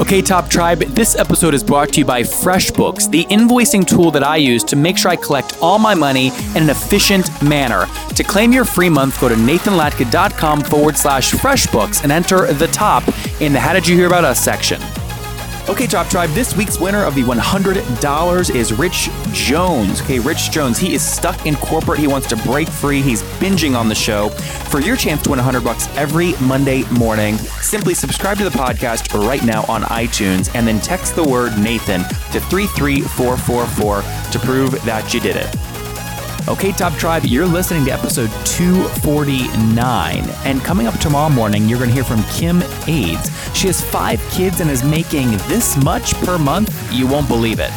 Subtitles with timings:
[0.00, 4.24] Okay, Top Tribe, this episode is brought to you by FreshBooks, the invoicing tool that
[4.24, 7.86] I use to make sure I collect all my money in an efficient manner.
[8.16, 13.04] To claim your free month, go to nathanlatka.com forward slash FreshBooks and enter the top
[13.40, 14.80] in the How Did You Hear About Us section.
[15.66, 20.02] Okay, Top Tribe, this week's winner of the $100 is Rich Jones.
[20.02, 21.98] Okay, Rich Jones, he is stuck in corporate.
[21.98, 23.00] He wants to break free.
[23.00, 24.28] He's binging on the show.
[24.28, 29.18] For your chance to win 100 bucks every Monday morning, simply subscribe to the podcast
[29.26, 35.14] right now on iTunes and then text the word Nathan to 33444 to prove that
[35.14, 35.73] you did it.
[36.46, 40.24] Okay, Top Tribe, you're listening to episode 249.
[40.44, 43.30] And coming up tomorrow morning, you're going to hear from Kim Ades.
[43.56, 46.92] She has five kids and is making this much per month.
[46.92, 47.70] You won't believe it.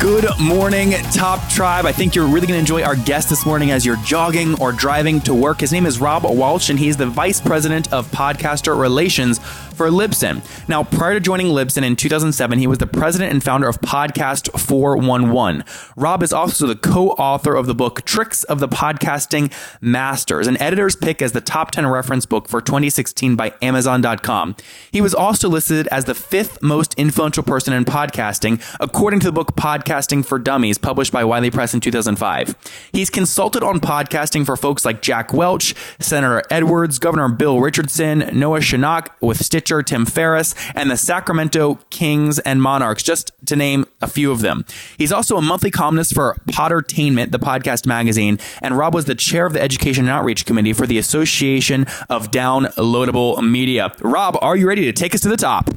[0.00, 1.84] Good morning, Top Tribe.
[1.84, 4.70] I think you're really going to enjoy our guest this morning as you're jogging or
[4.70, 5.58] driving to work.
[5.58, 9.40] His name is Rob Walch, and he's the Vice President of Podcaster Relations
[9.78, 10.42] for Libsyn.
[10.68, 14.58] Now, prior to joining Libsyn in 2007, he was the president and founder of Podcast
[14.58, 15.64] 411.
[15.96, 20.60] Rob is also the co author of the book Tricks of the Podcasting Masters, an
[20.60, 24.56] editor's pick as the top 10 reference book for 2016 by Amazon.com.
[24.90, 29.32] He was also listed as the fifth most influential person in podcasting, according to the
[29.32, 29.54] book
[29.88, 32.54] Podcasting for Dummies, published by Wiley Press in 2005.
[32.92, 38.60] He's consulted on podcasting for folks like Jack Welch, Senator Edwards, Governor Bill Richardson, Noah
[38.60, 44.06] Shanok with Stitcher, Tim Ferriss, and the Sacramento Kings and Monarchs, just to name a
[44.06, 44.66] few of them.
[44.98, 49.46] He's also a monthly columnist for Podertainment, the podcast magazine, and Rob was the chair
[49.46, 53.94] of the Education and Outreach Committee for the Association of Downloadable Media.
[54.00, 55.70] Rob, are you ready to take us to the top?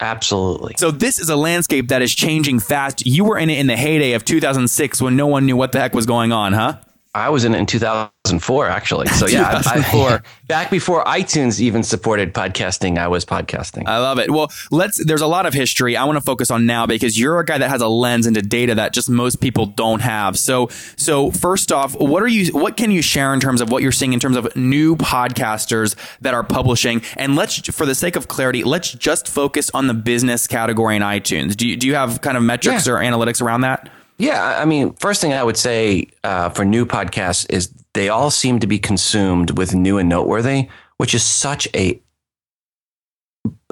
[0.00, 0.74] Absolutely.
[0.76, 3.06] So this is a landscape that is changing fast.
[3.06, 5.80] You were in it in the heyday of 2006 when no one knew what the
[5.80, 6.78] heck was going on, huh?
[7.14, 9.06] I was in it in 2004, actually.
[9.06, 10.08] So yeah, 2004.
[10.08, 13.86] I, back before iTunes even supported podcasting, I was podcasting.
[13.86, 14.30] I love it.
[14.32, 15.02] Well, let's.
[15.04, 17.58] There's a lot of history I want to focus on now because you're a guy
[17.58, 20.36] that has a lens into data that just most people don't have.
[20.36, 22.52] So, so first off, what are you?
[22.52, 25.94] What can you share in terms of what you're seeing in terms of new podcasters
[26.22, 27.02] that are publishing?
[27.16, 31.02] And let's, for the sake of clarity, let's just focus on the business category in
[31.02, 31.56] iTunes.
[31.56, 32.94] Do you do you have kind of metrics Yeah.
[32.94, 33.88] or analytics around that?
[34.18, 38.30] Yeah, I mean, first thing I would say uh, for new podcasts is they all
[38.30, 42.00] seem to be consumed with new and noteworthy, which is such a.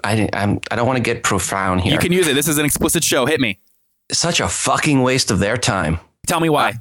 [0.05, 1.93] I didn't, I'm, I don't want to get profound here.
[1.93, 2.35] You can use it.
[2.35, 3.25] This is an explicit show.
[3.27, 3.59] Hit me.
[4.11, 6.75] such a fucking waste of their time Tell me why.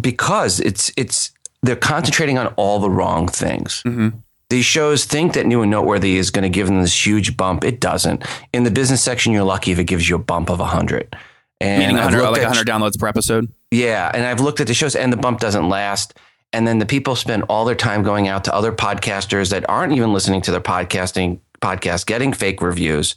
[0.00, 1.32] because it's it's
[1.62, 3.82] they're concentrating on all the wrong things.
[3.86, 4.18] Mm-hmm.
[4.50, 7.64] These shows think that new and noteworthy is going to give them this huge bump.
[7.64, 8.24] It doesn't.
[8.52, 11.14] In the business section, you're lucky if it gives you a bump of hundred.
[11.60, 13.52] And Meaning I've 100, like at- 100 downloads per episode.
[13.70, 16.14] Yeah, and I've looked at the shows, and the bump doesn't last.
[16.52, 19.92] And then the people spend all their time going out to other podcasters that aren't
[19.92, 23.16] even listening to their podcasting podcast, getting fake reviews.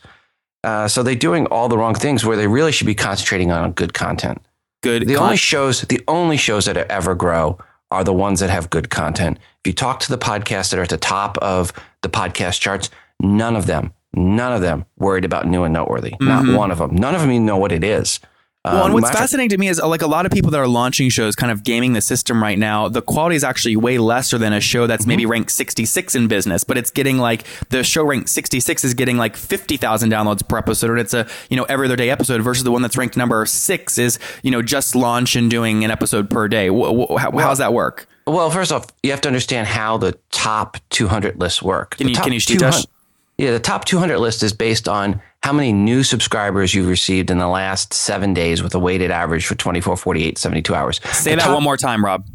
[0.63, 3.71] Uh, so they're doing all the wrong things where they really should be concentrating on
[3.71, 4.41] good content.
[4.83, 5.07] Good.
[5.07, 7.57] The con- only shows, the only shows that ever grow
[7.89, 9.37] are the ones that have good content.
[9.63, 12.89] If you talk to the podcasts that are at the top of the podcast charts,
[13.19, 16.15] none of them, none of them worried about new and noteworthy.
[16.19, 16.95] Not one of them.
[16.95, 18.19] None of them even know what it is.
[18.63, 18.75] Mm-hmm.
[18.75, 20.59] Well, and Um, what's fascinating to me is uh, like a lot of people that
[20.59, 22.87] are launching shows, kind of gaming the system right now.
[22.89, 26.63] The quality is actually way lesser than a show that's maybe ranked 66 in business,
[26.63, 30.91] but it's getting like the show ranked 66 is getting like 50,000 downloads per episode,
[30.91, 33.43] and it's a you know every other day episode versus the one that's ranked number
[33.47, 36.67] six is you know just launch and doing an episode per day.
[36.67, 38.07] How, how's that work?
[38.27, 41.97] Well, first off, you have to understand how the top 200 lists work.
[41.97, 42.85] Can The you- can you teach 200 us?
[43.39, 47.39] Yeah, the top 200 list is based on how many new subscribers you've received in
[47.39, 51.01] the last seven days with a weighted average for 24, 48, 72 hours.
[51.11, 52.27] Say The that top- one more time, Rob.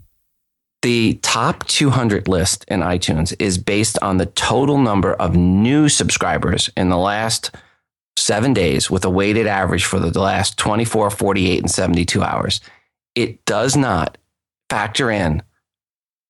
[0.82, 6.70] The top 200 list in iTunes is based on the total number of new subscribers
[6.76, 7.50] in the last
[8.16, 12.60] seven days with a weighted average for the last 24, 48, and 72 hours.
[13.14, 14.18] It does not
[14.68, 15.42] factor in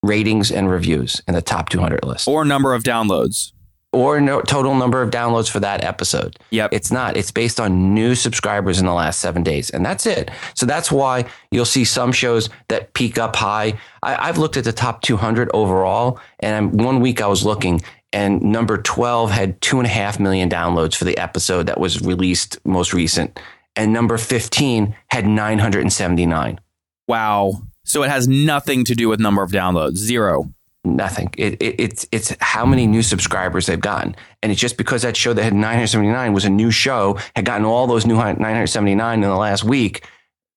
[0.03, 3.51] ratings and reviews in the top 200 list Or number of downloads.
[3.93, 6.37] Or no, total number of downloads for that episode.
[6.51, 6.71] Yep.
[6.73, 7.15] It's not.
[7.17, 10.29] It's based on new subscribers in the last seven days, and that's it.
[10.55, 13.79] So that's why you'll see some shows that peak up high.
[14.03, 17.81] I, I've looked at the top 200 overall, and I'm, one week I was looking,
[18.11, 22.01] and number 12 had two and a half million downloads for the episode that was
[22.01, 23.39] released most recent.
[23.75, 26.59] and number 15 had 979.
[27.07, 27.61] Wow.
[27.85, 29.97] So it has nothing to do with number of downloads.
[29.97, 30.51] Zero.
[30.95, 31.33] Nothing.
[31.37, 35.17] It, it, it's it's how many new subscribers they've gotten, and it's just because that
[35.17, 39.29] show that had 979 was a new show had gotten all those new 979 in
[39.29, 40.05] the last week.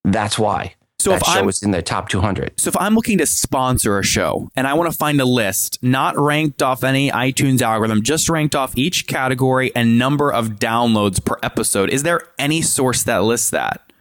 [0.05, 0.75] That's why.
[0.99, 2.53] So that if show I'm- was in the top 200.
[2.59, 5.79] So if I'm looking to sponsor a show and I want to find a list,
[5.81, 11.23] not ranked off any iTunes algorithm, just ranked off each category and number of downloads
[11.23, 13.91] per episode, is there any source that lists that?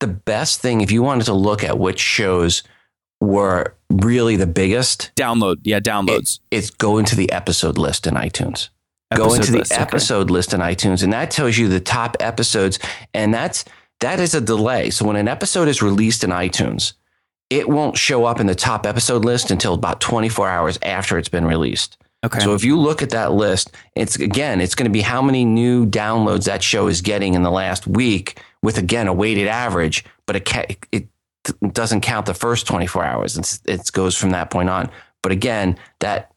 [0.00, 2.62] The best thing, if you wanted to look at which shows
[3.20, 6.40] were really the biggest, Download, yeah, downloads.
[6.50, 8.68] it's go into the episode list in iTunes.
[9.14, 9.82] go Episode into the list, okay.
[9.82, 12.78] episode list in iTunes, and that tells you the top episodes,
[13.14, 13.64] and that's
[14.00, 14.90] that is a delay.
[14.90, 16.92] So when an episode is released in iTunes,
[17.50, 21.28] it won't show up in the top episode list until about 24 hours after it's
[21.28, 21.96] been released.
[22.24, 22.40] Okay.
[22.40, 25.44] So if you look at that list, it's again, it's going to be how many
[25.44, 30.04] new downloads that show is getting in the last week, with again a weighted average,
[30.26, 31.08] but it it
[31.72, 33.38] doesn't count the first 24 hours.
[33.38, 34.90] It's, it goes from that point on.
[35.22, 36.32] But again, that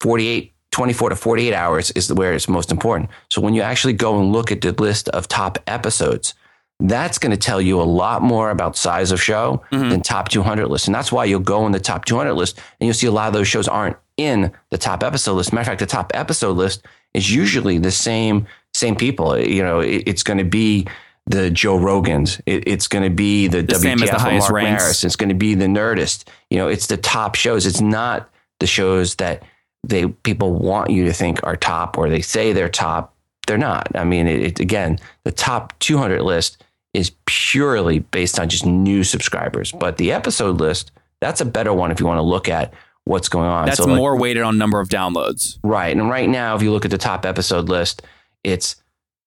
[0.00, 3.10] 48, 24 to 48 hours is where it's most important.
[3.30, 6.34] So when you actually go and look at the list of top episodes,
[6.80, 9.90] that's going to tell you a lot more about size of show mm-hmm.
[9.90, 10.86] than top 200 list.
[10.88, 13.28] And that's why you'll go in the top 200 list and you'll see a lot
[13.28, 15.52] of those shows aren't in the top episode list.
[15.52, 16.84] Matter of fact, the top episode list
[17.14, 19.38] is usually the same, same people.
[19.38, 20.86] You know, it- it's going to be
[21.26, 22.40] the Joe Rogans.
[22.46, 24.82] It, it's going to be the, The the WTF highest Mark ranks.
[24.82, 25.04] Maris.
[25.04, 26.24] It's going to be the Nerdist.
[26.50, 27.66] You know, it's the top shows.
[27.66, 28.28] It's not
[28.60, 29.42] the shows that
[29.84, 33.14] they people want you to think are top or they say they're top.
[33.46, 33.88] They're not.
[33.94, 36.62] I mean, it, it again, the top 200 list
[36.94, 40.92] is purely based on just new subscribers, but the episode list
[41.22, 42.74] that's a better one if you want to look at
[43.04, 43.66] what's going on.
[43.66, 45.58] That's So, like, more weighted on number of downloads.
[45.62, 45.96] Right.
[45.96, 48.02] And right now, if you look at the top episode list,
[48.42, 48.81] it's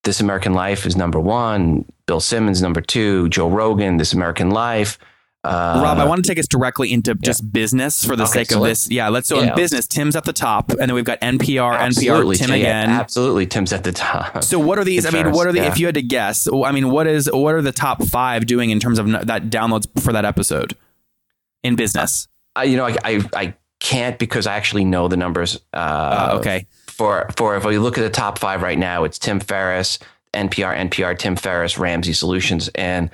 [0.05, 4.97] This American Life is number one, Bill Simmons number two, Joe Rogan, This American Life.
[5.43, 8.49] Uh, Rob, I want to take us directly into just business for the Okay, sake
[8.51, 8.89] so of this.
[8.89, 11.77] Yeah, let's so yeah, in business, Tim's at the top, and then we've got NPR,
[11.77, 12.89] absolutely, NPR, Tim yeah, again.
[12.89, 14.43] Absolutely, Tim's at the top.
[14.43, 15.05] So what are these?
[15.05, 15.59] I mean, what are the?
[15.59, 15.67] yeah.
[15.67, 18.71] If you had to guess, I mean, what is what are the top five doing
[18.71, 20.75] in terms of that downloads for that episode
[21.63, 22.27] in business?
[22.55, 25.59] I, you know, I, I, I can't because I actually know the numbers.
[25.73, 26.65] Uh, Uh, okay,
[26.97, 29.99] For for if we look at the top five right now, it's Tim Ferriss,
[30.33, 33.09] NPR, NPR, Tim Ferriss, Ramsey Solutions, and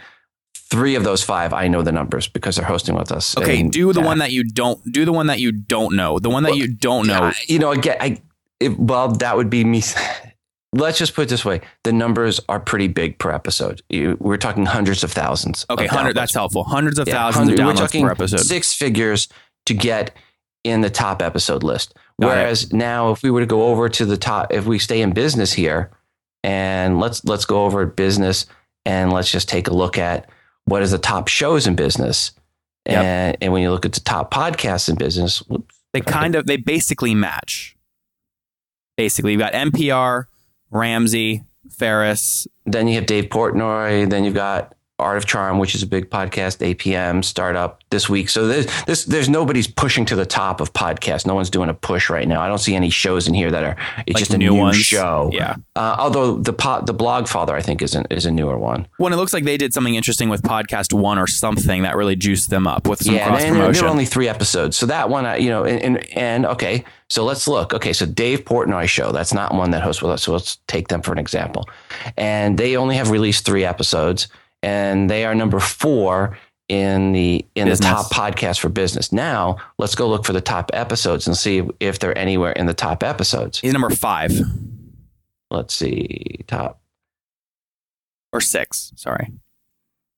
[0.55, 3.35] three of those five I know the numbers because they're hosting with us.
[3.37, 3.59] okay.
[3.59, 4.79] And, do the uh, one that you don't.
[4.91, 6.19] Do the one that you don't know.
[6.19, 7.23] The one that you don't know.
[7.23, 8.21] I- you know, again, I
[8.59, 9.81] it, well, that would be me.
[10.73, 13.81] Let's just put it this way: the numbers are pretty big per episode.
[13.89, 15.65] You, we're talking hundreds of thousands.
[15.69, 16.11] Okay, of hundred.
[16.11, 16.13] downloads.
[16.15, 16.63] That's helpful.
[16.63, 18.39] Hundreds of Yeah, thousands of 100 we're talking per episode.
[18.39, 19.27] Six figures
[19.65, 20.15] to get
[20.63, 21.93] in the top episode list.
[22.19, 22.29] Got it.
[22.41, 25.11] Whereas now, if we were to go over to the top, if we stay in
[25.11, 25.91] business here,
[26.43, 28.45] and let's let's go over business,
[28.85, 30.29] and let's just take a look at
[30.65, 32.31] what is the top shows in business,
[32.87, 33.03] Yep.
[33.03, 36.47] and and when you look at the top podcasts in business, whoops, They kind of.
[36.47, 37.75] They basically match.
[38.97, 40.25] Basically, you've got NPR,
[40.69, 42.47] Ramsey, Ferriss.
[42.65, 46.09] then you have Dave Portnoy, then you've got Art of Charm, which is a big
[46.09, 48.29] podcast, APM startup this week.
[48.29, 51.25] So there's this there's nobody's pushing to the top of podcasts.
[51.25, 52.41] No one's doing a push right now.
[52.41, 53.75] I don't see any shows in here that are
[54.07, 55.29] it's Like just a new new, show.
[55.33, 55.55] Yeah.
[55.75, 58.87] Uh, although the pod, the blog father I think is an, is a newer one.
[58.99, 62.15] Well, it looks like they did something interesting with Podcast One or something that really
[62.15, 63.73] juiced them up with some yeah, cross and promotion.
[63.73, 64.77] there are only three episodes.
[64.77, 67.73] So that one, I- you know, and, and and okay, so let's look.
[67.73, 69.11] Okay, so Dave Portnoy show.
[69.11, 70.23] That's not one that hosts with us.
[70.23, 71.67] So let's take them for an example.
[72.17, 74.27] And they only have released three episodes,
[74.63, 76.37] and they are number four
[76.69, 77.79] in the in Business.
[77.89, 79.11] the top podcast for business.
[79.11, 82.73] Now let's go look for the top episodes and see if they're anywhere in the
[82.73, 83.59] top episodes.
[83.59, 84.31] He's number five
[85.49, 86.81] Let's see, top
[88.31, 88.93] or six.
[88.95, 89.33] Sorry.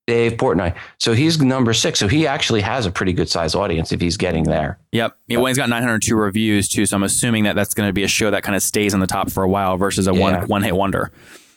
[0.06, 0.76] Dave Portnoy.
[1.00, 1.98] So he's number six.
[1.98, 4.78] So he actually has a pretty good size audience if he's getting there.
[4.92, 5.18] Yep.
[5.28, 8.08] Yeah, he's got 902 reviews too, so I'm assuming that that's going to be a
[8.08, 10.20] show that kind of stays on the top for a while versus a Yeah.
[10.20, 11.12] one one hit wonder.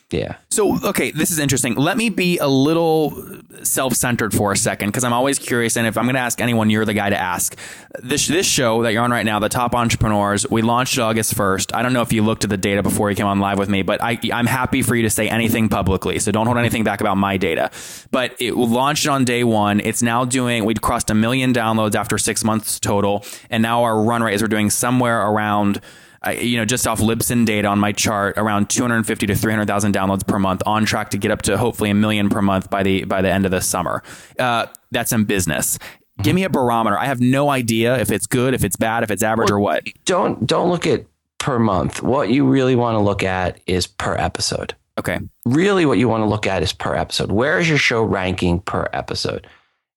[0.09, 0.37] Yeah.
[0.49, 1.75] So, okay, this is interesting.
[1.75, 5.75] Let me be a little self centered for a second because I'm always curious.
[5.75, 7.57] And if I'm going to ask anyone, you're the guy to ask.
[8.01, 11.75] This, this show that you're on right now, The Top Entrepreneurs, we launched August 1st.
[11.75, 13.67] I don't know if you looked at the data before you came on live with
[13.67, 16.19] me, but I, I'm happy for you to say anything publicly.
[16.19, 17.69] So don't hold anything back about my data.
[18.09, 19.81] But it launched on day one.
[19.81, 23.25] It's now doing, we'd crossed a million downloads after six months total.
[23.49, 25.81] And now our run rate is we're doing somewhere around
[26.25, 30.25] uh, you know, just off Libsyn data on my chart, around 250 to 300,000 downloads
[30.25, 33.03] per month, on track to get up to hopefully a million per month by the
[33.05, 34.01] by the end of the summer.
[34.39, 35.77] Uh, that's in business.
[36.23, 36.97] Give me a barometer.
[36.97, 39.83] I have no idea if it's good, if it's bad, if it's average or what.
[40.05, 41.05] don't don't look at
[41.37, 42.01] per month.
[42.01, 44.73] What you really want to look at is per episode.
[44.97, 45.19] Okay.
[45.45, 47.31] Really, what you want to look at is per episode.
[47.31, 49.45] Where is your show ranking per episode?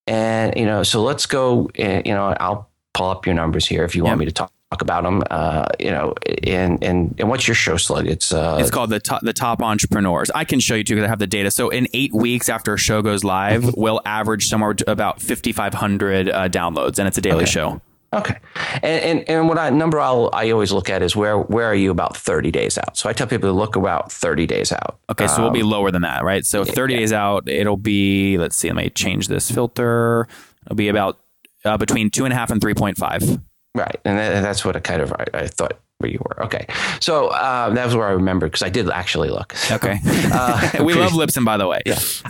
[0.06, 1.70] And you know, so let's go.
[1.78, 4.18] uh, You know, I'll pull up your numbers here if you want Yep.
[4.18, 5.22] me to talk, talk about them.
[5.30, 8.06] Uh, you know, and and and what's your show slug?
[8.06, 10.30] It's uh, It's called the top, the top entrepreneurs.
[10.34, 11.50] I can show you too because I have the data.
[11.50, 13.80] So in eight weeks after a show goes live, Mm-hmm.
[13.80, 17.80] we'll average somewhere about 5,500 uh, downloads, and it's a daily show.
[18.12, 18.36] Okay,
[18.82, 21.74] and, and and what I number I'll, I always look at is where where are
[21.76, 22.96] you about thirty days out?
[22.96, 24.98] So I tell people to look about thirty days out.
[25.10, 26.44] Okay, so we'll be lower than that, right?
[26.44, 30.26] So 30 days out, it'll be, let's see, let me change this filter.
[30.66, 31.18] It'll be about
[31.64, 33.42] uh, between two and a half and 3.5.
[33.74, 36.44] Right, and that, that's what I kind of I, I thought where you were.
[36.44, 36.66] Okay,
[36.98, 39.54] so um, that was where I remember because I did actually look.
[39.70, 39.98] Okay.
[40.04, 41.82] Uh, we love Libsyn, by the way.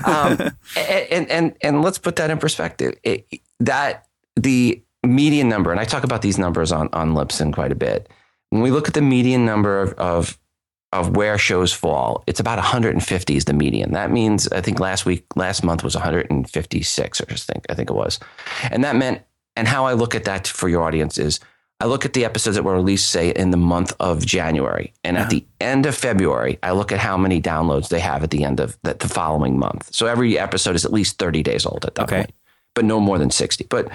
[0.05, 2.95] um, and and and let's put that in perspective.
[3.05, 3.27] It,
[3.61, 4.07] that
[4.37, 8.09] the median number, and I talk about these numbers on on Libsyn quite a bit.
[8.51, 10.39] When we look at the median number of of,
[10.93, 13.93] of where shows fall, it's about 150 is the median.
[13.93, 17.91] That means I think last week, last month was 156 or I think I think
[17.91, 18.19] it was,
[18.71, 19.23] and that meant.
[19.57, 21.41] And how I look at that for your audience is.
[21.83, 25.17] I look at the episodes that were released, say, in the month of January, and
[25.17, 25.31] at uh-huh.
[25.31, 28.61] the end of February, I look at how many downloads they have at the end
[28.61, 29.89] of the, the following month.
[29.95, 32.17] So every episode is at least 30 days old at that Okay.
[32.17, 32.35] point,
[32.75, 33.65] but no more than 60.
[33.71, 33.89] But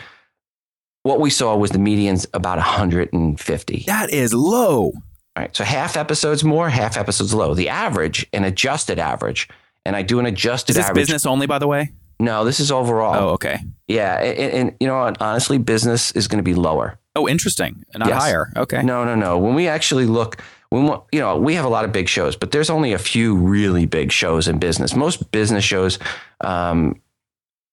[1.03, 3.83] what we saw was the median's about 150.
[3.85, 4.85] That is low.
[4.85, 4.93] All
[5.37, 5.55] right.
[5.55, 7.53] So half episodes more, half episodes low.
[7.53, 9.47] The average, an adjusted average,
[9.85, 11.03] and I do an adjusted Is this average.
[11.03, 11.91] business only, by the way?
[12.19, 13.15] No, this is overall.
[13.15, 13.59] Oh, okay.
[13.87, 14.15] Yeah.
[14.21, 15.21] And, and you know what?
[15.21, 16.97] Honestly, business is going to be lower.
[17.15, 17.83] Oh, interesting.
[17.95, 18.21] Not Yes.
[18.21, 18.51] higher.
[18.55, 18.81] Okay.
[18.83, 19.37] No, no, no.
[19.37, 22.35] When we actually look, when we- you know, we have a lot of big shows,
[22.35, 24.95] but there's only a few really big shows in business.
[24.95, 25.99] Most business shows,
[26.41, 26.99] um,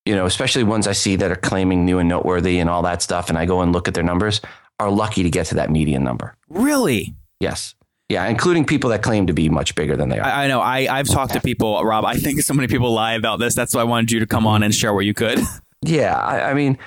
[0.05, 3.03] you know, especially ones I see that are claiming new and noteworthy and all that
[3.03, 4.41] stuff, and I go and look at their numbers,
[4.81, 6.37] are lucky to get to that median number.
[6.49, 7.15] Really?
[7.39, 7.75] Yes,
[8.09, 10.27] yeah, including people that claim to be much bigger than they are.
[10.27, 10.61] I, I know.
[10.61, 12.05] I, I've talked to people, Rob.
[12.05, 13.55] I think so many people lie about this.
[13.55, 15.41] That's why I wanted you to come on and share what you could.
[15.83, 16.79] yeah, I, I mean,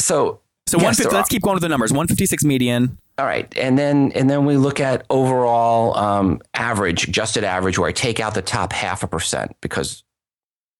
[0.00, 1.92] so So Yes, 150, let's keep going with the numbers.
[1.92, 2.98] 156 median.
[3.16, 7.88] All right, and then and then we look at overall um, average, adjusted average, where
[7.88, 10.02] I take out the top half a percent because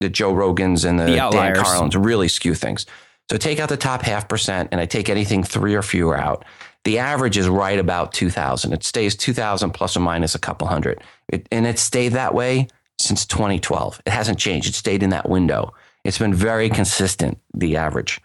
[0.01, 1.55] the Joe Rogans and the, The Dan.
[1.55, 2.85] Carlins really skew things.
[3.31, 6.43] So take out the top half percent, and I take anything three or fewer out.
[6.85, 8.73] The average is right about two thousand.
[8.73, 12.33] It stays two thousand plus or minus a couple hundred, it, and it stayed that
[12.33, 14.01] way since 2012.
[14.05, 14.69] It hasn't changed.
[14.69, 15.73] It stayed in that window.
[16.03, 17.39] It's been very consistent.
[17.53, 18.21] The average,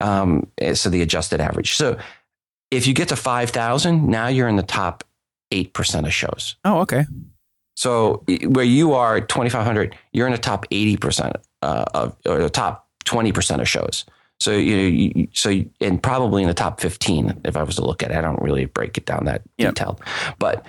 [0.00, 1.74] um, so the adjusted average.
[1.74, 1.98] So
[2.70, 5.04] if you get to 5,000, now you're in the top
[5.52, 6.56] 8% of shows.
[6.64, 7.04] Oh, okay.
[7.76, 12.88] So where you are 2,500, you're in the top 80% uh, of, or the top
[13.04, 14.04] 20% of shows.
[14.42, 18.02] So you, you so and probably in the top 15 if I was to look
[18.02, 18.16] at it.
[18.16, 19.74] I don't really break it down that Yep.
[19.74, 20.00] detailed,
[20.38, 20.66] but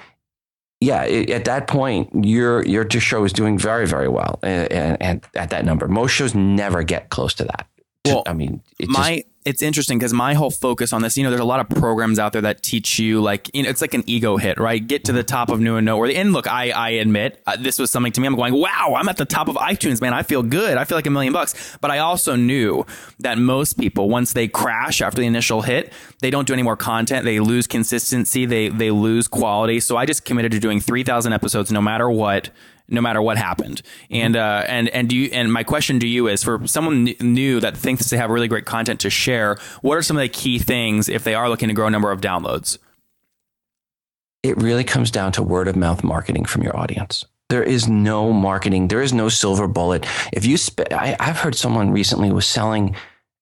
[0.80, 5.02] yeah, i at that point, your your show is doing very very well, and, and,
[5.02, 7.68] and at that number, most shows never get close to that.
[8.06, 11.24] Well, I mean, it just- my it's interesting because my whole focus on this, you
[11.24, 13.82] know, there's a lot of programs out there that teach you like, you know, it's
[13.82, 14.86] like an ego hit, right?
[14.86, 16.16] Get to the top of new and noteworthy.
[16.16, 18.28] And look, I I admit uh, this was something to me.
[18.28, 20.14] I'm going, wow, I'm at the top of iTunes, man.
[20.14, 20.78] I feel good.
[20.78, 21.78] I feel like a million bucks.
[21.82, 22.86] But I also knew
[23.20, 26.78] that most people, once they crash after the initial hit, they don't do any more
[26.78, 27.26] content.
[27.26, 28.46] They lose consistency.
[28.46, 29.80] They they lose quality.
[29.80, 32.50] So I just committed to doing 3,000 episodes, no matter what
[32.94, 33.82] no matter what happened.
[34.10, 37.60] And uh, and and do you and my question to you is for someone new
[37.60, 40.60] that thinks they have really great content to share, what are some of the key
[40.60, 42.78] things if they are looking to grow a number of downloads?
[44.44, 47.26] it really comes down to word of mouth marketing from your audience.
[47.50, 48.90] There is no marketing.
[48.90, 50.06] There is no silver bullet.
[50.34, 50.58] If you,
[50.92, 52.96] I, I've heard someone recently was selling.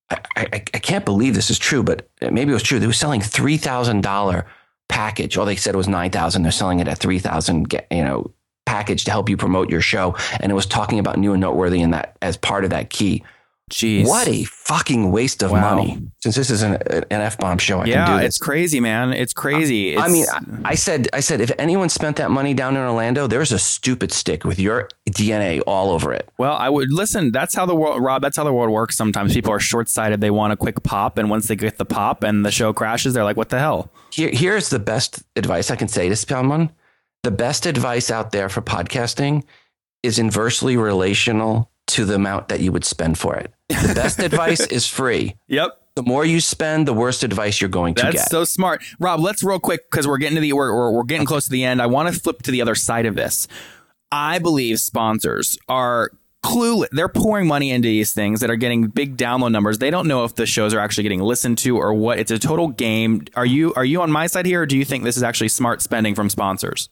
[0.09, 2.79] I, I, I can't believe this is true, but maybe it was true.
[2.79, 4.45] They were selling three thousand dollar
[4.89, 5.37] package.
[5.37, 6.43] Or they said it was nine thousand.
[6.43, 7.73] They're selling it at three thousand.
[7.89, 8.31] You know,
[8.71, 11.81] package to help you promote your show, and it was talking about new and noteworthy
[11.81, 13.23] in that as part of that key.
[13.71, 15.61] Jeez, What a fucking waste of Wow.
[15.75, 15.89] money!
[16.19, 16.73] Since this is an,
[17.09, 18.25] an f bomb show, I can yeah, do this.
[18.35, 19.13] it's crazy, man.
[19.13, 19.97] It's crazy.
[19.97, 20.25] I mean,
[20.65, 23.59] I, I said, I said, if anyone spent that money down in Orlando, there's a
[23.59, 26.27] stupid stick with your DNA all over it.
[26.37, 27.31] Well, I would listen.
[27.31, 28.21] That's how the world, Rob.
[28.21, 28.97] That's how the world works.
[28.97, 30.19] Sometimes people are short sighted.
[30.19, 33.13] They want a quick pop, and once they get the pop and the show crashes,
[33.13, 36.71] they're like, "What the hell?" Here, here's the best advice I can say to someone.
[37.23, 39.43] The best advice out there for podcasting
[40.01, 43.53] is inversely relational to the amount that you would spend for it.
[43.69, 45.35] The best advice is free.
[45.47, 45.77] Yep.
[45.95, 48.31] The more you spend, the worse advice you're going to That's get.
[48.31, 49.19] so smart, Rob.
[49.19, 51.63] Let's real quick because we're getting to the we're, we're, we're getting close to the
[51.63, 51.81] end.
[51.81, 53.47] I want to flip to the other side of this.
[54.11, 56.11] I believe sponsors are
[56.43, 56.87] clueless.
[56.91, 59.77] They're pouring money into these things that are getting big download numbers.
[59.77, 62.19] They don't know if the shows are actually getting listened to or what.
[62.19, 63.25] It's a total game.
[63.35, 65.49] Are you are you on my side here, or do you think this is actually
[65.49, 66.89] smart spending from sponsors?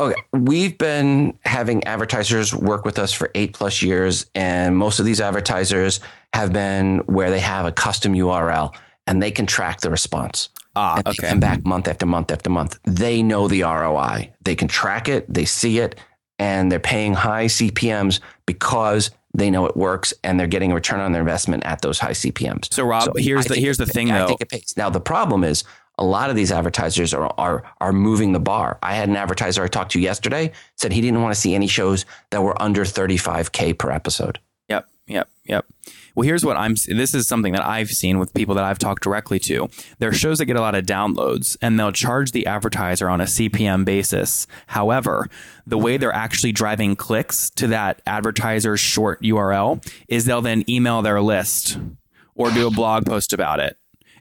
[0.00, 5.04] Okay, we've been having advertisers work with us for eight plus years, and most of
[5.04, 6.00] these advertisers
[6.32, 8.74] have been where they have a custom URL
[9.06, 10.48] and they can track the response.
[10.74, 11.28] Ah, and okay.
[11.28, 12.78] come back month after month after month.
[12.84, 14.32] They know the ROI.
[14.42, 15.26] They can track it.
[15.32, 15.96] They see it,
[16.38, 21.00] and they're paying high CPMS because they know it works, and they're getting a return
[21.00, 22.72] on their investment at those high CPMS.
[22.72, 24.28] So Rob, here's I the here's the thing I though.
[24.28, 24.74] think it pays.
[24.78, 25.64] Now the problem is
[26.00, 28.78] a lot of these advertisers are, are are moving the bar.
[28.82, 31.66] I had an advertiser I talked to yesterday said he didn't want to see any
[31.68, 34.40] shows that were under 35k per episode.
[34.68, 35.66] Yep, yep, yep.
[36.14, 36.74] Well, here's what I'm.
[36.88, 39.68] This is something that I've seen with people that I've talked directly to.
[39.98, 43.20] There are shows that get a lot of downloads, and they'll charge the advertiser on
[43.20, 44.46] a CPM basis.
[44.68, 45.28] However,
[45.66, 51.02] the way they're actually driving clicks to that advertiser's short URL is they'll then email
[51.02, 51.78] their list
[52.34, 53.76] or do a blog post about it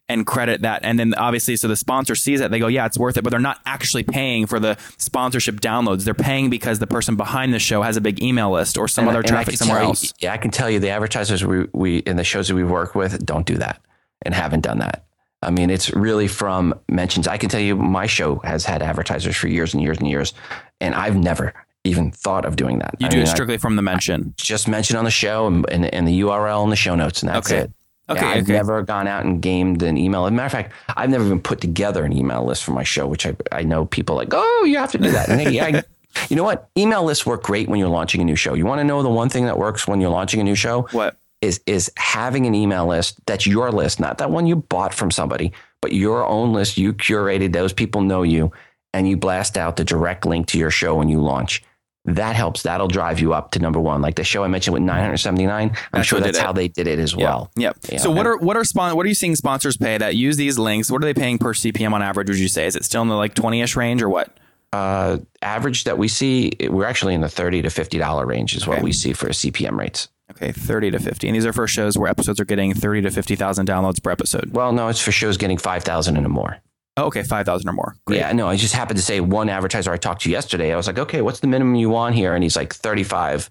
[0.09, 0.81] and credit that.
[0.83, 3.23] And then obviously, so the sponsor sees it, they go, yeah, it's worth it.
[3.23, 6.03] But they're not actually paying for the sponsorship downloads.
[6.03, 9.03] They're paying because the person behind the show has a big email list or some
[9.03, 10.13] And- other and I traffic somewhere you- else.
[10.19, 12.95] yeah, I can tell you the advertisers we we in the shows that we've worked
[12.95, 13.79] with don't do that
[14.23, 15.05] and haven't done that.
[15.41, 17.25] I mean, it's really from mentions.
[17.27, 20.33] I can tell you my show has had advertisers for years and years and years,
[20.81, 21.53] and I've never
[21.85, 22.95] even thought of doing that.
[22.99, 24.33] You I do mean, it I strictly from the mention.
[24.35, 27.29] just mention on the show and, and, and the URL in the show notes, and
[27.31, 27.61] that's Okay.
[27.61, 27.71] it.
[28.09, 28.53] Okay, Yeah, I've okay.
[28.53, 30.25] never gone out and gamed an email.
[30.25, 32.83] As a matter of fact, I've never even put together an email list for my
[32.83, 35.29] show, which I, I know people like, oh, you have to do that.
[35.29, 35.83] And I,
[36.29, 36.69] you know what?
[36.77, 38.53] Email lists work great when you're launching a new show.
[38.55, 40.87] You want to know the one thing that works when you're launching a new show?
[40.91, 41.17] What?
[41.41, 45.09] Is is having an email list that's your list, not that one you bought from
[45.09, 46.77] somebody, but your own list.
[46.77, 48.51] You curated; those people know you,
[48.93, 51.63] and you blast out the direct link to your show when you launch.
[52.05, 52.63] That helps.
[52.63, 54.01] That'll drive you up to number one.
[54.01, 55.69] Like the show I mentioned with 979.
[55.69, 57.51] I'm That's sure that's how they did it as well.
[57.55, 57.77] Yep.
[57.91, 57.97] Yeah.
[57.99, 60.57] So what are what are spon- what are you seeing sponsors pay that use these
[60.57, 60.89] links?
[60.89, 62.29] What are they paying per CPM on average?
[62.29, 64.35] Would you say is it still in the like twenty ish range or what?
[64.73, 68.67] uh, average that we see, we're actually in the thirty to fifty dollar range is
[68.67, 70.09] what we see for CPM rates.
[70.31, 73.09] Okay, thirty to fifty, and these are for shows where episodes are getting thirty to
[73.09, 74.51] fifty thousand downloads per episode.
[74.53, 76.57] Well, no, it's for shows getting five thousand and more.
[76.99, 77.95] Oh, okay, five thousand or more.
[78.05, 78.17] Great.
[78.19, 80.73] Yeah, no, I just happened to say one advertiser I talked to yesterday.
[80.73, 82.33] I was like, okay, what's the minimum you want here?
[82.35, 83.49] And he's like thirty five.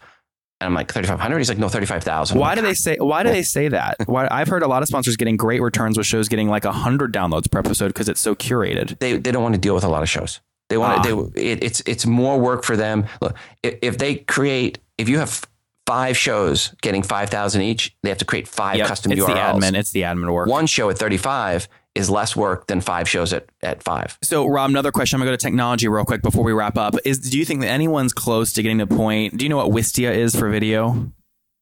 [0.61, 1.39] And I'm like thirty five hundred.
[1.39, 2.39] He's like, no, thirty five thousand.
[2.39, 2.97] Why do they say?
[2.99, 3.97] Why do they say that?
[4.07, 7.13] Why I've heard a lot of sponsors getting great returns with shows getting like hundred
[7.15, 8.99] downloads per episode because it's so curated.
[8.99, 10.41] They they don't want to deal with a lot of shows.
[10.69, 11.03] They want Ah.
[11.05, 11.33] to.
[11.35, 13.07] They it, it's it's more work for them.
[13.23, 15.43] Look, if, they create, if you have
[15.87, 19.27] five shows getting five thousand each, they have to create five Yep, custom it's URLs.
[19.27, 19.75] the admin.
[19.79, 20.49] It's the admin work.
[20.49, 24.17] One show at thirty five is less work than five shows at at five.
[24.23, 25.17] So, Rob, another question.
[25.17, 26.95] I'm going to go to technology real quick before we wrap up.
[27.05, 29.37] Is do you think that anyone's close to getting to the point?
[29.37, 31.13] Do you know what Wistia is for video?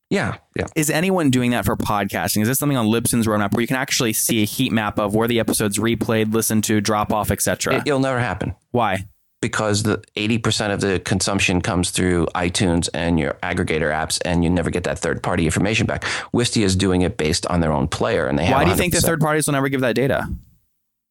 [0.09, 0.67] Yeah, yeah.
[0.77, 2.43] Is anyone doing that for podcasting?
[2.43, 5.17] Is this something on Libsyn's roadmap where you can actually see a heat map of
[5.17, 7.77] where the episode's replayed, listened to, drop off, etc.?
[7.77, 9.09] It, it'll never happen Why?
[9.47, 14.43] Because the eighty percent of the consumption comes through iTunes and your aggregator apps, and
[14.43, 16.03] you never get that third party information back.
[16.35, 18.57] Wistia is doing it based on their own player, and they have.
[18.57, 20.27] Why do you think the third parties will never give that data?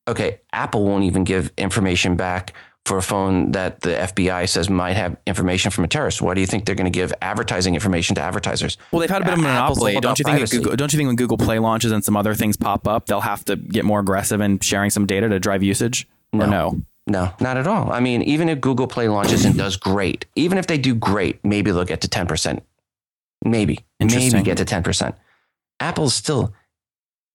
[0.07, 2.53] okay, Apple won't even give information back
[2.85, 6.21] for a phone that the FBI says might have information from a terrorist.
[6.21, 8.77] Why do you think they're going to give advertising information to advertisers?
[8.91, 9.99] Well, they've had a bit of a monopoly.
[9.99, 10.51] Don't you think?
[10.51, 13.21] Google, don't you think when Google Play launches and some other things pop up, they'll
[13.21, 16.07] have to get more aggressive in sharing some data to drive usage?
[16.31, 16.81] Or no?
[17.07, 17.91] No, not at all.
[17.91, 21.43] I mean, even if Google Play launches and does great, even if they do great,
[21.45, 22.61] maybe they'll get to 10%.
[23.43, 25.15] Maybe, maybe get to 10%.
[25.79, 26.53] Apple's still,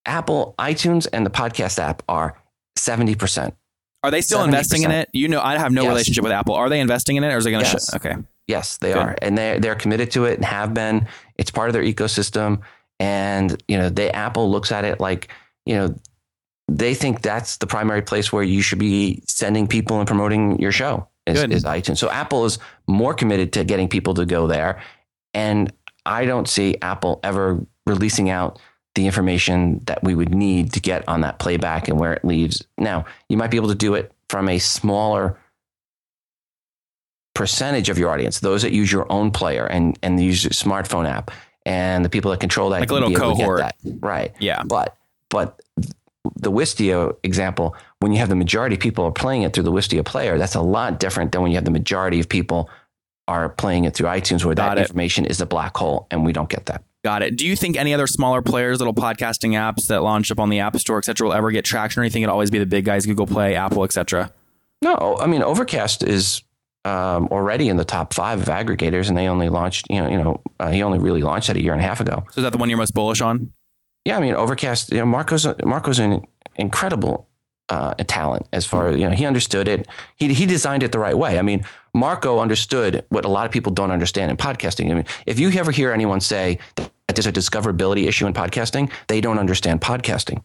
[0.05, 2.37] Apple, iTunes, and the podcast app are
[2.77, 3.53] 70%.
[4.03, 5.09] Are they still investing in it?
[5.13, 5.89] You know, I have no Yes.
[5.89, 6.55] relationship with Apple.
[6.55, 7.71] Are they investing in it, or is it going to?
[7.71, 7.91] Yes.
[7.91, 8.15] Sh- okay.
[8.47, 8.97] Yes, they Good.
[9.01, 9.15] are.
[9.21, 11.07] And they're, they're committed to it and have been.
[11.37, 12.61] It's part of their ecosystem.
[12.99, 15.29] And, you know, they, Apple looks at it like,
[15.65, 15.95] you know,
[16.77, 20.71] they think that's the primary place where you should be sending people and promoting your
[20.71, 21.97] show is, is iTunes.
[21.97, 24.81] So Apple is more committed to getting people to go there.
[25.33, 25.71] And
[26.05, 28.59] I don't see Apple ever releasing out
[28.95, 32.63] the information that we would need to get on that playback and where it leaves.
[32.77, 35.37] Now, you might be able to do it from a smaller
[37.33, 41.07] percentage of your audience, those that use your own player and, and use your smartphone
[41.07, 41.31] app
[41.65, 42.79] and the people that control that.
[42.79, 43.59] Like a little be able to get cohort.
[43.59, 43.75] that.
[43.99, 44.33] Right.
[44.39, 44.63] Yeah.
[44.63, 44.95] But,
[45.29, 45.61] but
[46.35, 49.71] the Wistia example, when you have the majority of people are playing it through the
[49.71, 52.69] Wistia player, that's a lot different than when you have the majority of people
[53.27, 54.81] are playing it through iTunes where Got that it.
[54.81, 56.83] information is a black hole and we don't get that.
[57.03, 57.35] Got it.
[57.37, 60.59] Do you think any other smaller players, little podcasting apps that launch up on the
[60.59, 62.21] App Store, et cetera, will ever get traction, or anything?
[62.21, 64.31] it'll always be the big guys, Google Play, Apple, et cetera?
[64.83, 66.43] No, I mean Overcast is
[66.85, 69.87] um, already in the top five of aggregators, and they only launched.
[69.89, 72.01] You know, you know, uh, he only really launched that a year and a half
[72.01, 72.23] ago.
[72.31, 73.51] So is that the one you're most bullish on?
[74.05, 74.91] Yeah, I mean Overcast.
[74.91, 77.27] You know, Marco's Marco's an incredible
[77.71, 79.87] uh, talent as far as you know he understood it.
[80.17, 81.39] He, he designed it the right way.
[81.39, 84.91] I mean marco understood what a lot of people don't understand in podcasting.
[84.91, 88.91] I mean if you ever hear anyone say that there's a discoverability issue in podcasting
[89.07, 90.43] they don't understand podcasting.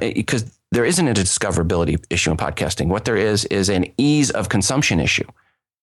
[0.00, 2.88] Because uh, there isn't a discoverability issue in podcasting.
[2.88, 5.28] What there is is an ease of consumption issue.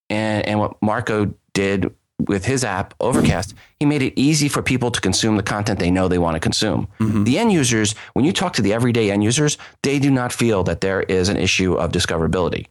[0.09, 4.91] And, and what marco did with his app Overcast, he made it easy for people
[4.91, 6.87] to consume the content they know they want to consume.
[6.99, 7.23] Mm-hmm.
[7.23, 10.63] The end users, when you talk to the everyday end users, they do not feel
[10.63, 12.67] that there is an issue of discoverability.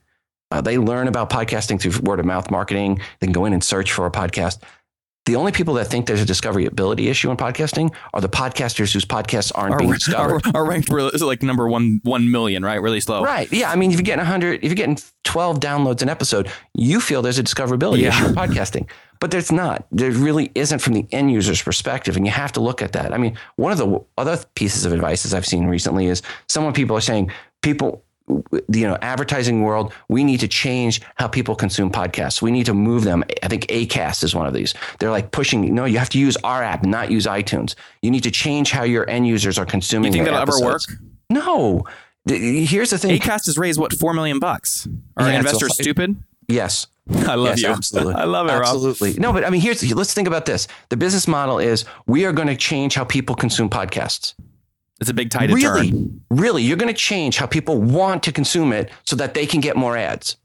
[0.50, 3.00] Uh, they learn about podcasting through word of mouth marketing.
[3.20, 4.60] They can go in and search for a podcast.
[5.26, 9.06] The only people that think there's a discoverability issue in podcasting are the podcasters whose
[9.06, 10.46] podcasts aren't are, being discovered.
[10.48, 12.80] Are, are ranked like number one one million, right?
[12.80, 13.24] Really slow.
[13.24, 13.50] Right.
[13.50, 13.70] Yeah.
[13.70, 17.22] I mean, if you're getting 100, if you're getting 12 downloads an episode, you feel
[17.22, 18.08] there's a discoverability yeah.
[18.10, 18.86] issue in podcasting.
[19.24, 19.86] But there's not.
[19.90, 22.14] There really isn't from the end user's perspective.
[22.14, 23.14] And you have to look at that.
[23.14, 26.94] I mean, one of the other pieces of advice I've seen recently is some people
[26.94, 27.32] are saying
[27.62, 32.42] people you know advertising world we need to change how people consume podcasts.
[32.42, 33.24] We need to move them.
[33.42, 34.74] I think acast is one of these.
[34.98, 37.76] They're like pushing no you have to use our app not use itunes.
[38.02, 40.62] You need to change how your end users are consuming you think that'll episodes.
[40.62, 40.82] ever work?
[41.30, 41.86] no.
[42.26, 43.18] Here's the thing.
[43.18, 44.86] Acast has raised what four million bucks?
[45.16, 47.68] Are yeah, investors stupid yes I love yes, you.
[47.68, 48.14] Absolutely.
[48.22, 49.10] I love it, Absolutely.
[49.10, 49.18] Rob.
[49.18, 50.66] No, but I mean, here's let's think about this.
[50.88, 54.34] The business model is we are going to change how people consume podcasts.
[55.00, 56.22] It's a big tide really, turn.
[56.30, 59.60] Really, you're going to change how people want to consume it so that they can
[59.60, 60.36] get more ads.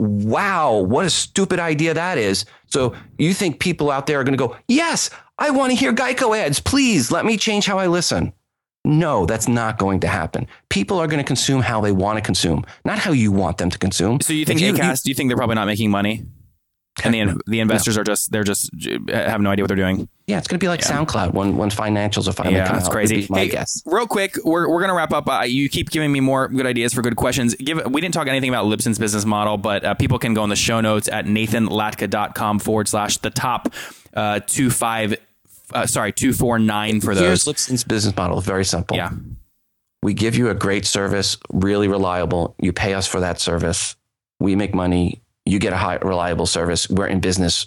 [0.00, 2.44] Wow, what a stupid idea that is.
[2.66, 5.92] So you think people out there are going to go, yes, I want to hear
[5.92, 6.58] Geico ads.
[6.58, 8.32] Please let me change how I listen.
[8.84, 10.46] No, that's not going to happen.
[10.68, 13.70] People are going to consume how they want to consume, not how you want them
[13.70, 14.20] to consume.
[14.20, 15.04] So you think you, Acast?
[15.04, 16.24] Do you think they're probably not making money?
[17.02, 18.02] And the the investors no.
[18.02, 18.70] are just they're just
[19.08, 20.08] have no idea what they're doing.
[20.28, 20.92] Yeah, it's going to be like yeah.
[20.92, 23.26] SoundCloud when when financials are finally yeah, that's crazy.
[23.28, 23.82] My hey, guess.
[23.84, 25.28] Real quick, we're, we're going to wrap up.
[25.28, 27.56] Uh, you keep giving me more good ideas for good questions.
[27.56, 30.50] Give we didn't talk anything about Libsyn's business model, but uh, people can go in
[30.50, 33.74] the show notes at nathanlatka.com forward slash the top
[34.14, 35.16] uh, two five
[35.74, 37.44] uh, sorry two four nine for those.
[37.44, 38.40] Here's Libsyn's business model.
[38.40, 38.96] Very simple.
[38.96, 39.10] Yeah,
[40.02, 42.54] we give you a great service, really reliable.
[42.58, 43.96] You pay us for that service.
[44.40, 46.88] We make money you get a high, reliable service.
[46.88, 47.66] We're in business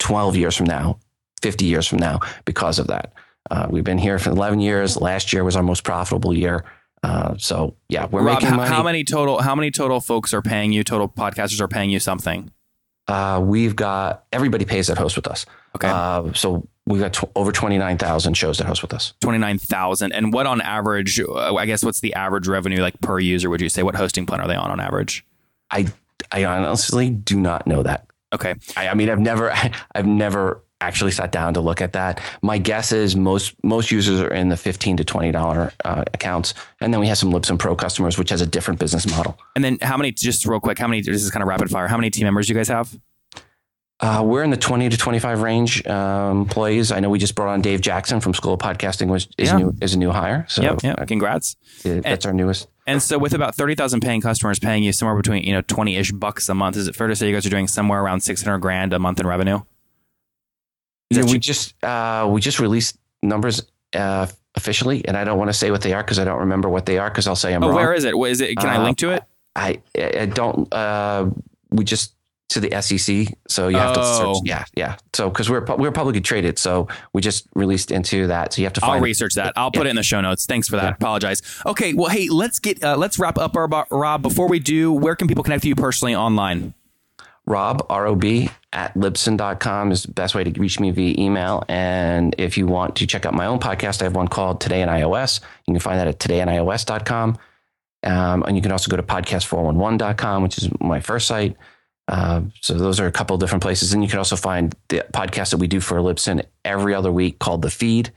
[0.00, 0.98] 12 years from now,
[1.42, 3.12] 50 years from now because of that.
[3.50, 4.96] Uh, we've been here for 11 years.
[4.96, 6.64] Last year was our most profitable year.
[7.02, 8.68] Uh, so yeah, we're Rob, making money.
[8.68, 9.40] How many total?
[9.40, 10.82] How many total folks are paying you?
[10.82, 12.50] Total podcasters are paying you something.
[13.06, 15.46] Uh, we've got everybody pays that host with us.
[15.76, 15.88] Okay.
[15.88, 19.14] Uh, so we've got tw- over twenty nine thousand shows that host with us.
[19.20, 21.20] Twenty nine thousand, and what on average?
[21.20, 23.50] Uh, I guess what's the average revenue like per user?
[23.50, 25.24] Would you say what hosting plan are they on on average?
[25.70, 25.88] I
[26.32, 28.06] I honestly do not know that.
[28.32, 28.54] Okay.
[28.76, 29.52] I, I mean, I've never,
[29.94, 32.20] I've never actually sat down to look at that.
[32.42, 36.54] My guess is most most users are in the fifteen to twenty dollar uh, accounts,
[36.80, 39.38] and then we have some Libsyn Pro customers, which has a different business model.
[39.56, 40.12] And then, how many?
[40.12, 41.00] Just real quick, how many?
[41.00, 41.88] This is kind of rapid fire.
[41.88, 42.96] How many team members do you guys have?
[44.00, 46.92] Uh, we're in the 20 to 25 range um, employees.
[46.92, 49.56] I know we just brought on Dave Jackson from School of Podcasting, which is, yeah.
[49.56, 50.46] new, is a new hire.
[50.48, 51.08] So yep, yep.
[51.08, 51.56] congrats.
[51.84, 52.68] It, that's and, our newest.
[52.86, 56.12] And so with about 30,000 paying customers paying you somewhere between, you know, 20 ish
[56.12, 58.58] bucks a month, is it fair to say you guys are doing somewhere around 600
[58.58, 59.62] grand a month in revenue?
[61.10, 63.62] Yeah, we just, uh, we just released numbers
[63.94, 66.68] uh, officially, and I don't want to say what they are because I don't remember
[66.68, 67.76] what they are because I'll say I'm oh, wrong.
[67.76, 68.16] Where is it?
[68.16, 68.56] What is it?
[68.58, 69.24] Can I link to it?
[69.56, 71.30] I, I don't, uh,
[71.70, 72.12] we just
[72.48, 73.34] to the SEC.
[73.48, 74.00] So you have oh.
[74.00, 74.26] to search.
[74.26, 74.42] Oh.
[74.44, 74.96] Yeah, yeah.
[75.12, 78.52] So because we're we're publicly traded, so we just released into that.
[78.52, 78.80] So you have to.
[78.80, 79.52] Find I'll research that.
[79.56, 79.80] I'll yeah.
[79.80, 80.46] put it in the show notes.
[80.46, 80.84] Thanks for that.
[80.84, 80.94] Yeah.
[80.94, 81.42] Apologize.
[81.66, 81.94] Okay.
[81.94, 84.22] Well, hey, let's get uh, let's wrap up our Rob.
[84.22, 86.74] Before we do, where can people connect with you personally online?
[87.46, 91.64] Rob R O B at Libsyn.com is the best way to reach me via email.
[91.68, 94.82] And if you want to check out my own podcast, I have one called Today
[94.82, 95.40] in iOS.
[95.66, 97.38] You can find that at todayios.com.
[98.04, 101.56] Um, and you can also go to podcast411.com, which is my first site.
[102.08, 103.92] Uh, so those are a couple different places.
[103.92, 107.38] And you can also find the podcast that we do for Libsyn every other week
[107.38, 108.12] called The Feed.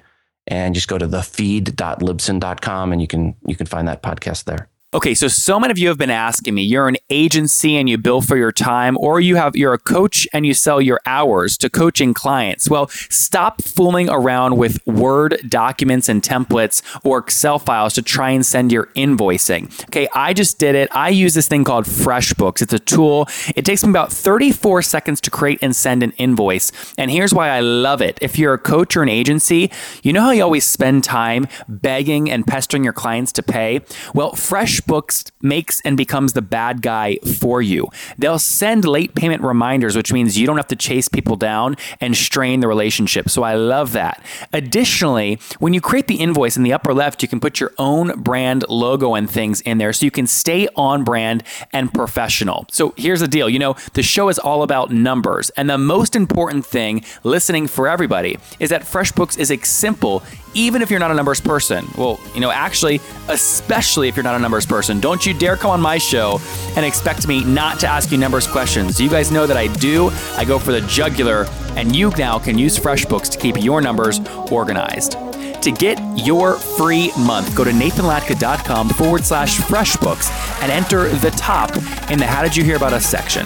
[0.47, 4.70] And just go to thefeed.libsyn.com and you can you can find that podcast there.
[4.93, 7.97] Okay, so so many of you have been asking me, you're an agency and you
[7.97, 11.57] bill for your time or you have you're a coach and you sell your hours
[11.59, 12.69] to coaching clients.
[12.69, 18.45] Well, stop fooling around with Word documents and templates or Excel files to try and
[18.45, 19.71] send your invoicing.
[19.85, 20.89] Okay, I just did it.
[20.91, 22.61] I use this thing called FreshBooks.
[22.61, 23.29] It's a tool.
[23.55, 26.69] It takes me about 34 seconds to create and send an invoice.
[26.97, 28.17] And here's why I love it.
[28.19, 29.71] If you're a coach or an agency,
[30.03, 33.79] you know how you always spend time begging and pestering your clients to pay?
[34.13, 37.87] Well, Fresh FreshBooks makes and becomes the bad guy for you.
[38.17, 42.15] They'll send late payment reminders, which means you don't have to chase people down and
[42.15, 43.29] strain the relationship.
[43.29, 44.23] So I love that.
[44.53, 48.21] Additionally, when you create the invoice in the upper left, you can put your own
[48.21, 52.65] brand logo and things in there so you can stay on brand and professional.
[52.71, 55.49] So here's the deal you know, the show is all about numbers.
[55.51, 60.81] And the most important thing listening for everybody is that FreshBooks is a simple, even
[60.81, 61.87] if you're not a numbers person.
[61.97, 65.71] Well, you know, actually, especially if you're not a numbers person, don't you dare come
[65.71, 66.39] on my show
[66.75, 68.99] and expect me not to ask you numbers questions.
[68.99, 70.09] You guys know that I do.
[70.37, 74.21] I go for the jugular, and you now can use FreshBooks to keep your numbers
[74.51, 75.17] organized.
[75.61, 80.31] To get your free month, go to nathanlatka.com forward slash freshbooks
[80.61, 81.75] and enter the top
[82.09, 83.45] in the How Did You Hear About Us section.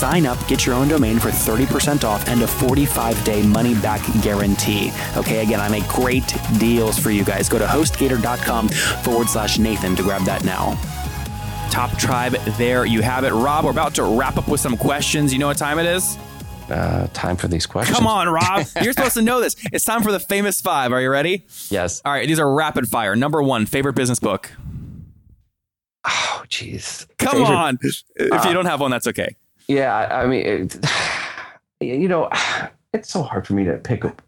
[0.00, 4.00] sign up, get your own domain for 30% off and a 45 day money back
[4.22, 4.90] guarantee.
[5.16, 7.48] Okay, again, I make great deals for you guys.
[7.48, 8.68] Go to hostgator.com
[9.04, 10.78] forward slash Nathan to grab that now.
[11.70, 13.32] Top Tribe, there you have it.
[13.32, 15.32] Rob, we're about to wrap up with some questions.
[15.32, 16.16] You know what time it is?
[16.68, 17.96] Uh, time for these questions.
[17.96, 18.66] Come on, Rob.
[18.82, 19.54] You're supposed to know this.
[19.72, 20.92] It's time for the famous five.
[20.92, 21.44] Are you ready?
[21.68, 22.00] Yes.
[22.04, 23.14] All right, these are rapid fire.
[23.16, 24.50] Number one, favorite business book.
[26.04, 27.06] Oh, jeez.
[27.18, 27.78] Come Favorite- on.
[27.82, 29.36] If you don't have one, that's okay.
[29.70, 30.76] Yeah, I I mean, it,
[31.80, 32.28] you know,
[32.92, 34.20] it's so hard for me to pick up.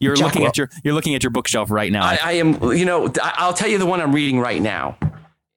[0.00, 2.04] You're Jack looking at your you're looking at your bookshelf right now.
[2.04, 4.98] I, I am, you know, I'll tell you the one I'm reading right now.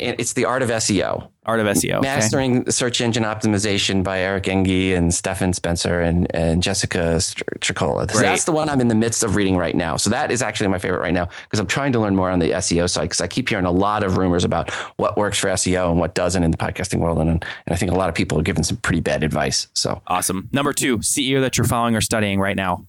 [0.01, 1.29] And it's The Art of SEO.
[1.49, 1.95] Art of SEO.
[1.95, 2.01] okay.
[2.01, 7.17] Mastering Search Engine Optimization by Eric Enge and Stephan Spencer and, and Jessica
[7.59, 8.07] Tricola.
[8.07, 8.21] Great.
[8.21, 9.97] that's the one I'm in the midst of reading right now.
[9.97, 12.37] So that is actually my favorite right now because I'm trying to learn more on
[12.37, 15.47] the SEO side because I keep hearing a lot of rumors about what works for
[15.49, 17.17] SEO and what doesn't in the podcasting world.
[17.17, 19.67] And, and I think a lot of people are giving some pretty bad advice.
[19.73, 20.49] So, Awesome.
[20.51, 22.85] Number two, CEO that you're following or studying right now.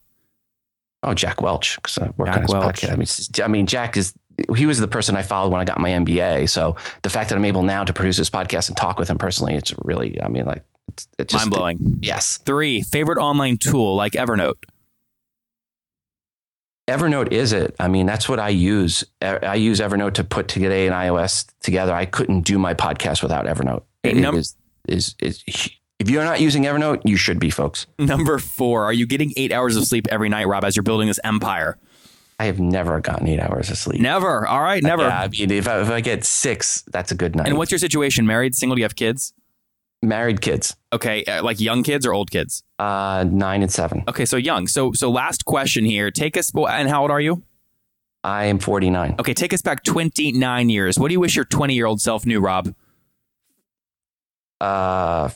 [1.03, 2.81] oh, Jack Welch, because I work Jack on his Welch.
[2.83, 2.93] podcast.
[2.93, 4.13] I mean, I mean, Jack is,
[4.57, 6.49] he was the person I followed when I got my MBA.
[6.49, 9.19] So the fact that I'm able now to produce this podcast and talk with him
[9.19, 11.99] personally, it's really, I mean, like, it's, it's just Mind blowing.
[12.03, 12.39] Yes.
[12.39, 14.65] Three, favorite online tool like Evernote.
[16.89, 17.77] Evernote is it.
[17.79, 19.05] I mean, that's what I use.
[19.23, 21.95] I use Evernote to put Today in iOS together.
[21.95, 23.85] I couldn't do my podcast without Evernote.
[24.03, 24.57] It Num- is,
[24.89, 25.45] is, is,
[26.01, 27.87] if you're not using Evernote, you should be, folks.
[27.99, 31.07] Number four, are you getting eight hours of sleep every night, Rob, as you're building
[31.07, 31.79] this empire?
[32.41, 34.01] I have never gotten eight hours of sleep.
[34.01, 34.47] Never.
[34.47, 35.03] All right, never.
[35.03, 37.47] Yeah, I mean, if I, if I get six, that's a good night.
[37.49, 38.27] And what's your situation?
[38.27, 38.77] Married, single?
[38.77, 39.35] Do you have kids?
[40.03, 42.65] Married kids, Okay, uh, like young kids or old kids?
[42.79, 44.05] uh, nine and seven.
[44.09, 44.67] Okay, so young.
[44.67, 46.11] So so last question here.
[46.11, 47.43] Take us and how old are you?
[48.25, 49.17] I am 49.
[49.19, 50.99] Okay, take us back 29 years.
[50.99, 52.75] What do you wish your 20 year old self knew, Rob?
[54.63, 55.29] Uh,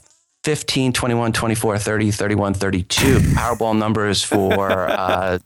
[0.45, 3.19] 15, 21, 24, 30, 31, 32.
[3.35, 5.39] Powerball numbers for uh,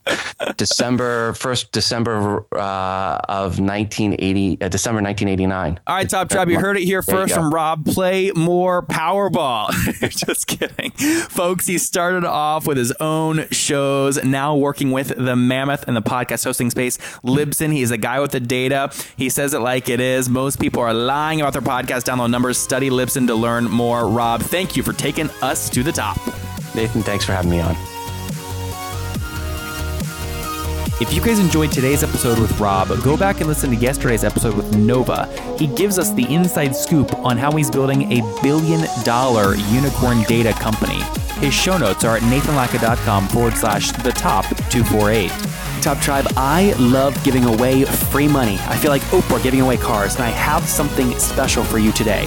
[0.57, 5.79] December, first December uh, of 1980, uh, December 1989.
[5.87, 7.87] All right, Top Tribe, you heard it here There first from Rob.
[7.87, 9.69] Play more Powerball.
[10.01, 10.91] You're just kidding.
[10.91, 16.03] Folks, he started off with his own shows, now working with the mammoth in the
[16.03, 17.73] podcast hosting space, Libsyn.
[17.73, 18.91] He's a guy with the data.
[19.17, 20.29] He says it like it is.
[20.29, 22.59] Most people are lying about their podcast download numbers.
[22.59, 24.09] Study Libsyn to learn more.
[24.09, 26.17] Rob, thank you for taking us to the top.
[26.75, 27.77] Nathan, thanks for having me on.
[30.99, 34.57] If you guys enjoyed today's episode with Rob, go back and listen to yesterday's episode
[34.57, 35.27] with Nova.
[35.59, 40.55] He gives us the inside scoop on how he's building a billion dollar unicorn data
[40.55, 41.03] company.
[41.39, 45.31] His show notes are at nathanlatka.com forward slash the top 248.
[45.83, 48.57] Top Tribe, I love giving away free money.
[48.69, 52.27] I feel like Oprah giving away cars, and I have something special for you today.